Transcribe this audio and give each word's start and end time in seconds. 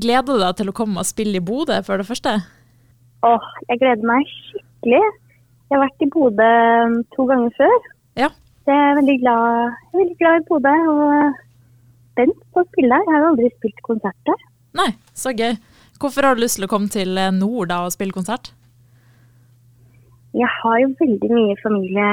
Gleder 0.00 0.36
du 0.38 0.40
deg 0.40 0.56
til 0.58 0.70
å 0.70 0.76
komme 0.76 1.02
og 1.02 1.08
spille 1.08 1.40
i 1.40 1.44
Bodø, 1.44 1.76
for 1.86 2.00
det 2.00 2.08
første? 2.08 2.38
Åh, 3.26 3.48
jeg 3.68 3.80
gleder 3.82 4.06
meg 4.08 4.28
skikkelig. 4.32 5.02
Jeg 5.70 5.76
har 5.76 5.82
vært 5.84 6.04
i 6.04 6.10
Bodø 6.14 6.50
um, 6.86 6.94
to 7.14 7.26
ganger 7.28 7.52
før. 7.58 7.88
Ja. 8.18 8.30
Så 8.64 8.72
jeg 8.72 8.86
er 8.86 8.96
veldig 9.00 9.18
glad, 9.22 9.50
jeg 9.60 9.92
er 9.92 10.00
veldig 10.02 10.18
glad 10.22 10.38
i 10.38 10.46
Bodø 10.48 10.72
og 10.94 11.42
spent 12.14 12.40
på 12.52 12.62
å 12.62 12.68
spille 12.70 12.96
her. 12.96 13.10
Jeg 13.10 13.18
har 13.18 13.28
aldri 13.28 13.52
spilt 13.52 13.84
konsert 13.86 14.30
der. 14.30 14.48
Nei, 14.80 14.88
så 15.16 15.34
gøy. 15.36 15.54
Hvorfor 16.00 16.24
har 16.24 16.36
du 16.36 16.42
lyst 16.44 16.56
til 16.56 16.64
å 16.64 16.72
komme 16.72 16.88
til 16.92 17.18
eh, 17.20 17.32
nord 17.34 17.68
da 17.70 17.82
og 17.84 17.92
spille 17.92 18.16
konsert? 18.16 18.54
Jeg 20.32 20.48
har 20.60 20.76
jo 20.80 20.92
veldig 21.00 21.30
mye 21.34 21.56
familie 21.60 22.10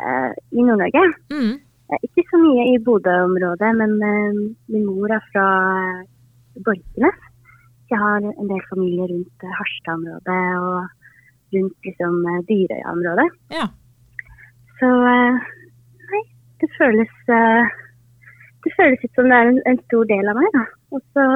uh, 0.00 0.30
i 0.50 0.64
Nord-Norge. 0.64 1.02
Mm. 1.30 1.58
Eh, 1.92 2.06
Ikke 2.08 2.24
så 2.30 2.40
mye 2.40 2.70
i 2.72 2.78
Bodø-området, 2.82 3.70
men 3.76 3.98
uh, 4.00 4.40
min 4.72 4.86
mor 4.88 5.12
er 5.12 5.22
fra 5.30 5.46
Borkenes. 6.56 7.20
Jeg 7.90 7.98
har 7.98 8.22
en 8.22 8.50
del 8.50 8.62
familie 8.70 9.06
rundt 9.10 9.44
eh, 9.44 9.54
Harstad-området 9.58 10.42
og 10.62 11.56
rundt 11.56 11.88
liksom 11.88 12.20
eh, 12.30 12.42
Dyrøya-området. 12.50 13.28
Ja. 13.56 13.66
Så 14.78 14.90
eh, 15.14 15.48
nei, 16.12 16.22
det 16.62 16.70
føles 16.76 17.16
Det 18.60 18.74
føles 18.76 19.02
ut 19.02 19.16
som 19.16 19.30
det 19.30 19.40
er 19.40 19.50
en, 19.50 19.60
en 19.66 19.82
stor 19.86 20.06
del 20.10 20.30
av 20.30 20.38
meg, 20.38 20.54
da. 20.54 20.64
Og 20.94 21.02
så 21.16 21.26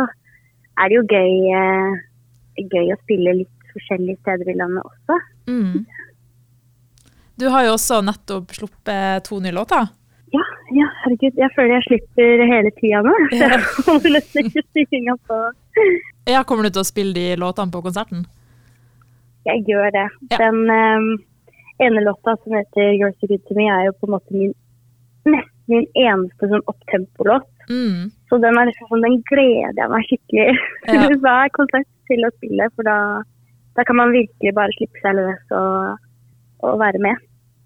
er 0.83 0.91
det 0.91 0.99
jo 0.99 1.05
gøy, 1.09 2.67
gøy 2.75 2.91
å 2.93 2.99
spille 3.01 3.39
litt 3.39 3.71
forskjellige 3.73 4.21
steder 4.21 4.51
i 4.53 4.57
landet 4.59 4.85
også. 4.85 5.17
Mm. 5.49 5.87
Du 7.41 7.47
har 7.51 7.65
jo 7.67 7.75
også 7.79 8.03
nettopp 8.05 8.53
sluppet 8.55 9.25
to 9.27 9.41
nye 9.43 9.55
låter. 9.55 9.89
Ja, 10.75 10.89
herregud. 11.05 11.37
Jeg 11.39 11.53
føler 11.55 11.77
jeg 11.77 11.87
slipper 11.89 12.45
hele 12.51 12.73
tida 12.81 13.03
nå. 13.07 13.15
Så 13.39 13.43
jeg 13.45 13.61
holder 13.87 14.17
nesten 14.17 14.49
ikke 14.51 14.65
styringa 14.71 15.15
på. 15.29 15.39
Ja, 16.31 16.43
Kommer 16.49 16.67
du 16.67 16.75
til 16.75 16.83
å 16.83 16.89
spille 16.89 17.15
de 17.17 17.29
låtene 17.41 17.75
på 17.75 17.83
konserten? 17.85 18.27
Jeg 19.45 19.65
gjør 19.69 19.91
det. 19.95 20.07
Ja. 20.33 20.41
Den 20.41 20.63
um, 20.67 21.09
ene 21.85 22.05
låta 22.07 22.37
som 22.41 22.57
heter 22.57 22.95
'You're 22.95 23.13
So 23.19 23.29
Good 23.29 23.45
To 23.49 23.57
Me', 23.59 23.69
er 23.69 23.91
jo 23.91 23.97
på 24.01 24.09
en 24.09 24.15
måte 24.17 24.35
min 24.35 24.55
nesten 25.25 25.55
min 25.71 25.87
eneste 25.97 26.49
sånn 26.51 26.65
opptempo-låt. 26.71 27.47
Mm. 27.71 28.11
Så 28.29 28.39
den 28.43 28.59
er 28.61 28.69
liksom 28.69 28.91
sånn, 28.91 29.05
den 29.07 29.21
gleder 29.31 29.79
jeg 29.81 29.93
meg 29.93 30.09
skikkelig 30.09 30.49
Ja. 30.97 31.07
hver 31.25 31.53
konsert 31.57 31.89
til 32.11 32.27
å 32.27 32.33
spille. 32.37 32.69
For 32.77 32.89
da, 32.89 32.97
da 33.79 33.87
kan 33.89 34.01
man 34.01 34.13
virkelig 34.15 34.55
bare 34.57 34.75
slippe 34.77 35.01
seg 35.05 35.17
løs 35.21 35.55
og, 35.57 36.11
og 36.67 36.77
være 36.83 37.01
med. 37.07 37.23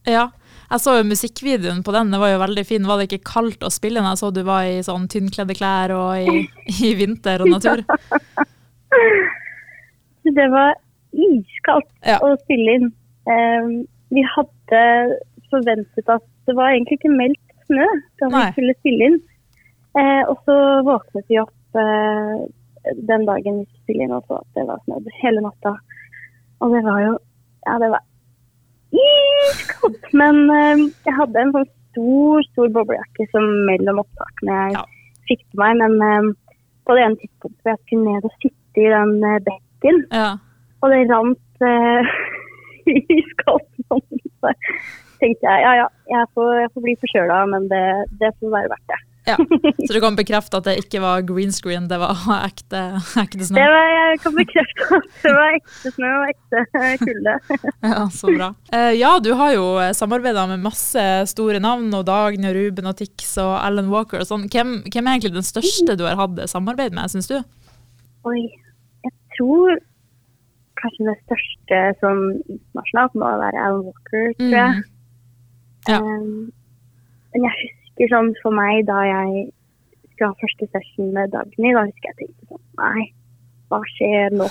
Ja. 0.09 0.29
Jeg 0.69 0.83
så 0.85 0.99
jo 0.99 1.05
musikkvideoen 1.09 1.81
på 1.85 1.93
den, 1.97 2.11
det 2.13 2.19
var 2.21 2.35
jo 2.35 2.41
veldig 2.43 2.65
fin. 2.69 2.85
Var 2.89 3.01
det 3.01 3.07
ikke 3.09 3.31
kaldt 3.31 3.63
å 3.65 3.71
spille 3.73 4.01
inn? 4.03 4.09
jeg 4.11 4.21
så 4.21 4.29
du 4.35 4.43
var 4.45 4.67
i 4.69 4.83
sånn 4.85 5.07
tynnkledde 5.09 5.57
klær 5.57 5.95
og 5.97 6.11
i, 6.21 6.43
i 6.89 6.91
vinter 6.99 7.45
og 7.45 7.55
natur? 7.55 7.85
Det 10.29 10.45
var 10.53 10.75
iskaldt 11.17 11.89
Ja. 12.05 12.19
å 12.21 12.35
spille 12.43 12.75
inn. 12.77 12.91
Um, 13.29 13.71
vi 14.13 14.21
hadde 14.35 14.83
forventet 15.49 16.11
at 16.13 16.25
det 16.49 16.55
var 16.57 16.73
egentlig 16.75 16.99
ikke 16.99 17.13
meldt 17.15 17.55
snø 17.69 17.87
da 18.21 18.29
vi 18.33 18.43
skulle 18.53 18.77
spille 18.81 19.09
inn. 19.09 19.19
Uh, 19.97 20.23
og 20.29 20.37
så 20.45 20.57
våknet 20.85 21.25
vi 21.33 21.41
opp 21.41 21.81
uh, 21.81 22.45
den 23.09 23.25
dagen 23.29 23.63
vi 23.63 23.65
skulle 23.65 23.85
spille 23.87 24.05
inn 24.05 24.15
og 24.17 24.29
så 24.29 24.41
at 24.43 24.51
det 24.59 24.67
var 24.69 24.85
snødd 24.85 25.09
hele 25.23 25.45
natta. 25.45 25.75
Og 26.61 26.77
det 26.77 26.85
var 26.85 27.01
jo 27.07 27.17
Ja, 27.65 27.75
det 27.83 27.91
var. 27.93 28.05
Men 30.17 30.45
eh, 30.55 30.85
jeg 31.07 31.17
hadde 31.19 31.43
en 31.43 31.55
sånn 31.57 31.69
stor, 31.91 32.45
stor 32.53 32.71
boblejakke 32.77 33.27
som 33.33 33.47
mellom 33.69 34.03
opptakene 34.05 34.59
jeg 34.61 34.77
Ja. 34.79 34.85
fikk 35.31 35.43
til 35.45 35.63
meg. 35.63 35.81
Men 35.83 35.97
eh, 36.03 36.31
på 36.87 36.97
det 36.97 37.05
ene 37.05 37.21
tidspunktet 37.23 37.63
hvor 37.63 37.75
jeg 37.75 37.83
skulle 37.85 38.07
ned 38.13 38.29
og 38.29 38.37
sitte 38.43 38.85
i 38.85 38.93
den 38.95 39.13
eh, 39.25 39.41
bekken, 39.49 40.03
Ja. 40.13 40.31
og 40.83 40.93
det 40.95 41.03
rant 41.11 41.65
uh, 41.65 42.03
i 42.95 43.19
skallen, 43.33 44.05
Så 44.39 44.53
tenkte 45.19 45.51
jeg 45.51 45.65
ja, 45.67 45.73
ja, 45.83 45.87
jeg 46.13 46.29
får, 46.35 46.51
jeg 46.63 46.71
får 46.75 46.85
bli 46.85 46.95
forkjøla, 47.03 47.39
men 47.51 47.67
det, 47.73 47.85
det 48.21 48.31
får 48.39 48.53
være 48.55 48.71
verdt 48.71 48.93
det. 48.93 49.01
Ja. 49.29 49.37
Så 49.87 49.93
du 49.95 50.01
kan 50.03 50.17
bekrefte 50.19 50.61
at 50.61 50.67
det 50.69 50.77
ikke 50.83 51.03
var 51.03 51.25
green 51.29 51.53
screen, 51.55 51.89
det 51.91 51.99
var 52.01 52.17
ekte, 52.47 52.83
ekte 53.21 53.49
snø? 53.49 53.59
det 53.59 53.67
var, 53.73 53.91
jeg 53.95 54.21
kan 54.25 54.37
bekrefte 54.39 54.87
at 54.99 55.09
det 55.25 55.35
var 55.37 55.59
ekte 55.59 55.93
snø 55.95 56.13
og 56.17 56.33
ekte 56.33 56.87
kulde. 57.05 57.37
Ja, 57.89 58.05
så 58.13 58.33
bra. 58.33 58.49
Eh, 58.75 58.93
ja, 58.99 59.13
du 59.23 59.31
har 59.39 59.53
jo 59.55 59.67
samarbeida 59.97 60.47
med 60.51 60.65
masse 60.65 61.05
store 61.31 61.61
navn, 61.63 61.91
og 61.95 62.07
Dagny 62.09 62.51
og 62.51 62.57
Ruben 62.57 62.91
og 62.91 62.99
Tix 62.99 63.37
og 63.43 63.55
Alan 63.61 63.91
Walker 63.93 64.23
og 64.23 64.29
sånn. 64.29 64.49
Hvem, 64.53 64.81
hvem 64.89 65.05
er 65.05 65.17
egentlig 65.19 65.37
den 65.37 65.47
største 65.47 65.97
du 65.99 66.07
har 66.09 66.19
hatt 66.19 66.43
samarbeid 66.51 66.97
med, 66.97 67.13
syns 67.13 67.31
du? 67.31 67.39
Oi, 68.29 68.41
jeg 69.07 69.15
tror 69.37 69.79
kanskje 70.79 71.09
det 71.09 71.17
største 71.25 71.81
sånn 72.03 72.23
internasjonalt 72.45 73.19
må 73.19 73.33
være 73.43 73.65
Alan 73.65 73.85
Walker, 73.89 74.31
tror 74.39 74.57
jeg. 74.61 74.79
Mm. 74.79 74.95
Ja. 75.89 75.99
Um, 76.05 76.49
men 77.33 77.45
jeg 77.47 77.55
husker 77.63 77.78
sånn 78.07 78.31
for 78.43 78.55
meg 78.55 78.85
da 78.87 79.01
jeg 79.07 79.49
skulle 80.13 80.31
ha 80.31 80.43
første 80.43 80.69
session 80.75 81.11
med 81.17 81.33
Dagny, 81.35 81.73
da 81.75 81.87
husker 81.89 82.13
jeg 82.13 82.19
tenkte 82.21 82.53
sånn 82.53 82.63
Nei, 82.79 83.09
hva 83.73 83.81
skjer 83.95 84.37
nå? 84.39 84.47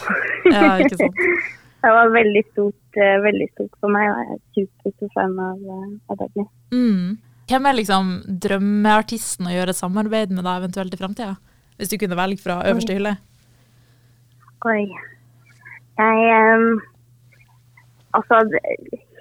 Ja, 0.52 0.76
ikke 0.84 1.00
sant. 1.00 1.24
det 1.84 1.94
var 1.96 2.12
veldig 2.12 2.44
stort, 2.50 3.00
eh, 3.00 3.16
veldig 3.24 3.48
stort 3.54 3.80
for 3.80 3.94
meg, 3.94 4.10
og 4.12 4.20
jeg 4.20 4.36
er 4.36 4.44
superstor 4.58 5.14
fan 5.16 5.38
av, 5.40 5.64
eh, 5.78 5.90
av 6.12 6.20
Dagny. 6.24 6.48
Mm. 6.76 7.16
Hvem 7.48 7.70
er 7.70 7.78
liksom 7.78 8.10
drømmeartisten 8.44 9.48
å 9.48 9.54
gjøre 9.56 9.72
et 9.72 9.80
samarbeid 9.80 10.34
med 10.36 10.44
da 10.44 10.58
eventuelt 10.60 10.92
i 10.92 11.00
framtida? 11.00 11.38
Hvis 11.80 11.94
du 11.94 12.00
kunne 12.02 12.18
velge 12.20 12.44
fra 12.44 12.60
øverste 12.68 12.98
hylle? 12.98 13.16
Oi. 14.68 14.84
Jeg 15.98 16.18
um, 16.58 16.82
Altså, 18.18 18.40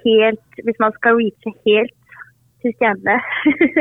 helt 0.03 0.61
Hvis 0.65 0.79
man 0.79 0.93
skal 0.97 1.19
reache 1.19 1.53
helt 1.65 1.93
til 2.63 2.73
stjernene, 2.73 3.19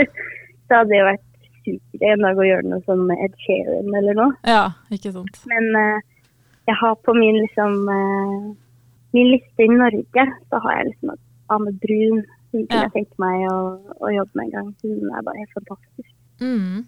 så 0.68 0.80
hadde 0.80 0.92
det 0.94 1.04
vært 1.06 1.24
supert 1.66 2.04
en 2.10 2.22
dag 2.26 2.38
å 2.38 2.46
gjøre 2.46 2.68
noe 2.70 2.82
sånn 2.86 3.02
med 3.08 3.22
Ed 3.26 3.34
Sheeran 3.42 3.94
eller 4.00 4.18
noe. 4.18 4.34
Ja, 4.46 4.64
ikke 4.94 5.12
sant. 5.14 5.40
Men 5.50 5.68
uh, 5.74 5.98
jeg 6.68 6.78
har 6.82 6.96
på 7.06 7.14
min 7.16 7.40
liksom 7.42 7.76
uh, 7.90 8.54
Min 9.14 9.30
liste 9.32 9.64
i 9.64 9.70
Norge, 9.70 10.24
så 10.50 10.58
har 10.64 10.74
jeg 10.80 10.90
liksom 10.90 11.14
Ane 11.54 11.70
Brun. 11.80 12.18
Hun 12.52 12.66
kunne 12.66 12.80
Ja. 12.82 12.82
jeg 12.88 12.92
tenke 12.96 13.22
meg 13.22 13.46
å, 13.48 13.56
å 14.02 14.10
jobbe 14.12 14.34
med 14.36 14.48
en 14.48 14.52
gang. 14.56 14.68
Hun 14.82 15.14
er 15.14 15.22
bare 15.24 15.40
helt 15.40 15.54
fantastisk. 15.56 16.10
Mm. 16.42 16.82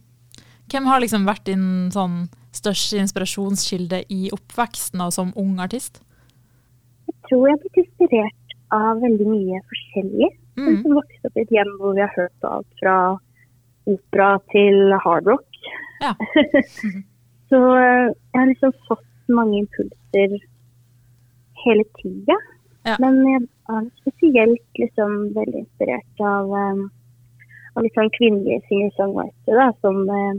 Hvem 0.68 0.88
har 0.90 1.00
liksom 1.00 1.24
vært 1.24 1.46
din 1.48 1.64
sånn 1.94 2.26
største 2.52 2.98
inspirasjonskilde 3.00 4.02
i 4.12 4.28
oppveksten 4.34 5.00
og 5.00 5.14
som 5.16 5.30
ung 5.40 5.56
artist? 5.64 6.02
Jeg 7.08 7.16
tror 7.30 7.46
jeg 7.48 7.54
har 7.56 7.62
blitt 7.64 7.80
inspirert 7.86 8.56
av 8.76 9.00
veldig 9.00 9.28
mye 9.30 9.62
forskjellig. 9.70 10.28
Mm. 10.58 10.68
Jeg 10.74 10.96
vokste 10.98 11.30
opp 11.30 11.38
i 11.38 11.44
et 11.46 11.54
hjem 11.56 11.72
hvor 11.80 11.96
vi 11.96 12.04
har 12.04 12.12
hørt 12.18 12.34
på 12.42 12.50
alt 12.58 12.82
fra 12.82 12.96
opera 13.94 14.36
til 14.52 14.94
hard 15.04 15.30
rock. 15.30 15.62
Ja. 16.02 16.14
Så 17.48 17.58
eh, 17.80 18.08
jeg 18.12 18.40
har 18.40 18.50
liksom 18.50 18.74
fått 18.88 19.32
mange 19.32 19.62
impulser 19.62 20.36
hele 21.64 21.84
tida. 22.00 22.36
Ja. 22.86 22.96
Men 23.02 23.18
jeg 23.26 23.40
er 23.72 23.88
spesielt 24.02 24.80
liksom 24.80 25.16
veldig 25.36 25.64
inspirert 25.64 26.22
av, 26.24 26.52
um, 26.52 26.84
av 27.74 27.84
litt 27.84 27.96
sånn 27.98 28.12
kvinnelige 28.16 28.62
singer-songwritere, 28.68 29.70
som 29.84 30.04
eh, 30.12 30.38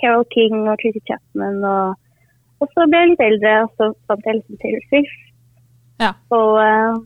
Carol 0.00 0.26
King 0.34 0.62
og 0.62 0.76
Tracy 0.80 1.02
Chapman. 1.08 1.64
Og, 1.64 1.96
og 2.60 2.72
så 2.74 2.86
ble 2.88 3.02
jeg 3.02 3.12
litt 3.14 3.24
eldre, 3.26 3.56
og 3.64 3.74
så 3.76 3.90
fant 4.08 4.28
jeg 4.28 4.40
liksom 4.40 4.60
Taylor 4.62 4.86
Swift. 4.88 5.26
Ja. 6.00 6.12
Og 6.36 6.60
eh, 6.64 7.00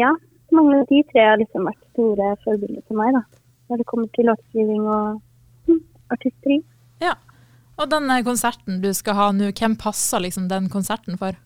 ja, 0.00 0.14
mange 0.52 0.80
av 0.80 0.88
de 0.90 1.04
tre 1.12 1.28
har 1.30 1.40
liksom 1.40 1.68
vært 1.68 1.84
store 1.92 2.34
forbilder 2.44 2.84
for 2.88 3.00
meg, 3.00 3.16
da. 3.16 3.39
Når 3.70 3.80
det 3.80 3.86
kommer 3.86 4.08
til 4.16 4.26
låtskriving 4.26 4.86
og 4.90 5.20
hm, 5.68 5.82
artisteri. 6.10 6.60
Ja. 7.02 7.14
Og 7.80 7.88
den 7.92 8.10
eh, 8.12 8.24
konserten 8.26 8.80
du 8.82 8.90
skal 8.96 9.16
ha 9.16 9.28
nå, 9.32 9.52
hvem 9.56 9.76
passer 9.80 10.22
liksom 10.24 10.48
den 10.50 10.68
konserten 10.72 11.16
for? 11.20 11.38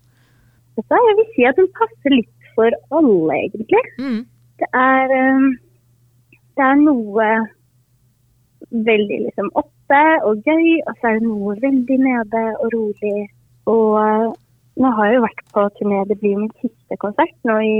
Jeg 0.81 1.19
vil 1.21 1.29
si 1.37 1.45
at 1.47 1.59
den 1.61 1.69
passer 1.77 2.17
litt 2.17 2.49
for 2.57 2.75
alle, 2.97 3.37
egentlig. 3.37 3.83
Mm. 4.01 4.23
Det 4.63 4.71
er, 4.79 5.13
eh, 5.19 5.45
det 6.57 6.65
er 6.71 6.81
noe 6.81 7.29
veldig 8.89 9.21
liksom 9.29 9.53
oppe 9.61 10.01
og 10.27 10.43
gøy, 10.49 10.81
og 10.89 10.97
så 10.99 11.11
er 11.11 11.21
det 11.21 11.29
noe 11.29 11.55
veldig 11.63 11.99
nede 12.09 12.45
og 12.57 12.67
rolig. 12.75 13.29
Og 13.71 13.99
eh, 14.01 14.27
nå 14.83 14.93
har 14.97 15.11
jeg 15.11 15.19
jo 15.19 15.27
vært 15.29 15.45
på 15.55 15.67
turné, 15.79 16.03
det 16.11 16.19
blir 16.23 16.41
min 16.41 16.55
siste 16.63 16.99
konsert 17.03 17.37
nå 17.47 17.61
i, 17.63 17.77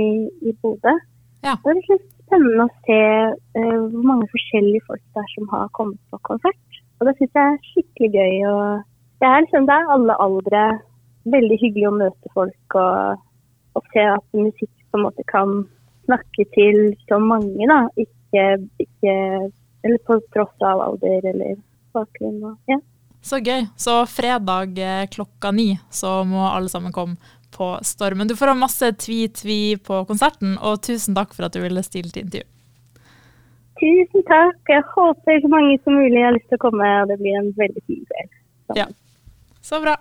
i 0.47 0.55
Bodø. 0.61 0.93
Ja. 1.43 1.57
Det 1.63 1.73
er 1.73 1.79
liksom 1.81 2.03
spennende 2.35 2.65
å 2.65 2.73
se 2.85 2.99
uh, 3.31 3.83
hvor 3.91 4.07
mange 4.09 4.27
forskjellige 4.33 4.85
folk 4.89 5.03
det 5.15 5.23
er 5.23 5.31
som 5.33 5.47
har 5.53 5.69
kommet 5.77 5.99
på 6.11 6.19
konsert. 6.27 6.81
Og 6.99 7.07
det 7.07 7.15
syns 7.17 7.37
jeg 7.37 7.53
er 7.53 7.69
skikkelig 7.71 8.11
gøy. 8.15 8.35
Det 9.19 9.27
er 9.27 9.43
liksom 9.43 9.67
det 9.67 9.75
er 9.75 9.93
alle 9.95 10.17
aldre. 10.25 10.63
Veldig 11.25 11.57
hyggelig 11.59 11.87
å 11.89 11.97
møte 11.97 12.31
folk 12.37 12.77
og, 12.79 13.21
og 13.75 13.87
se 13.93 14.03
at 14.13 14.25
musikk 14.37 14.71
på 14.91 14.99
en 14.99 15.05
måte 15.07 15.25
kan 15.31 15.63
snakke 16.05 16.45
til 16.53 16.93
så 17.09 17.19
mange, 17.19 17.67
da. 17.67 17.81
Ikke, 17.99 18.45
ikke 18.79 19.15
Eller 19.85 20.01
på 20.07 20.19
tross 20.33 20.65
av 20.65 20.81
alder 20.81 21.25
eller 21.29 21.57
bakgrunn. 21.93 22.39
Og, 22.45 22.55
ja. 22.71 22.79
Så 23.25 23.41
gøy. 23.41 23.65
Så 23.77 23.99
fredag 24.09 24.79
eh, 24.81 25.07
klokka 25.09 25.51
ni 25.53 25.75
så 25.93 26.19
må 26.29 26.45
alle 26.47 26.69
sammen 26.69 26.93
komme 26.93 27.17
på 27.55 27.69
Stormen. 27.87 28.27
Du 28.27 28.35
får 28.37 28.51
ha 28.51 28.57
masse 28.59 28.91
tvi-tvi 29.01 29.77
på 29.87 30.01
konserten, 30.09 30.57
og 30.59 30.83
tusen 30.85 31.15
takk 31.17 31.33
for 31.35 31.47
at 31.47 31.55
du 31.55 31.63
ville 31.63 31.83
stille 31.85 32.11
til 32.11 32.25
intervju. 32.25 32.47
Tusen 33.79 34.27
takk. 34.29 34.59
Jeg 34.71 34.83
håper 34.93 35.41
så 35.43 35.51
mange 35.51 35.79
som 35.83 35.97
mulig 35.99 36.23
har 36.23 36.35
lyst 36.35 36.47
til 36.51 36.59
å 36.59 36.65
komme, 36.67 36.91
og 37.01 37.11
det 37.11 37.19
blir 37.23 37.39
en 37.39 37.51
veldig 37.57 37.83
fin 37.87 38.03
kveld. 38.11 38.35
Ja. 38.79 38.87
Så 39.65 39.81
bra. 39.83 39.97